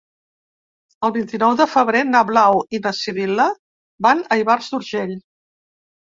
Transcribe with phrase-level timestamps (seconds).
[1.07, 3.45] El vint-i-nou de febrer na Blau i na Sibil·la
[4.07, 5.13] van a Ivars d'Urgell.